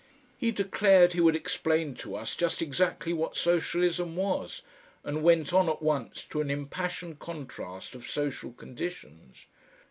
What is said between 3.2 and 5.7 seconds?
socialism was, and went on